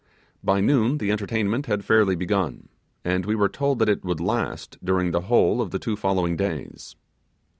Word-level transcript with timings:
By 0.43 0.61
noon 0.61 0.97
the 0.97 1.11
entertainment 1.11 1.67
had 1.67 1.85
fairly 1.85 2.15
begun 2.15 2.69
and 3.05 3.23
we 3.23 3.35
were 3.35 3.47
told 3.47 3.77
that 3.77 3.87
it 3.87 4.03
would 4.03 4.19
last 4.19 4.79
during 4.83 5.11
the 5.11 5.21
whole 5.29 5.61
of 5.61 5.69
the 5.69 5.77
two 5.77 5.95
following 5.95 6.35
days. 6.35 6.95